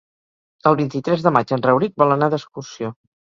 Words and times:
El 0.69 0.77
vint-i-tres 0.79 1.25
de 1.27 1.33
maig 1.37 1.53
en 1.57 1.63
Rauric 1.67 1.95
vol 2.05 2.17
anar 2.17 2.31
d'excursió. 2.35 2.91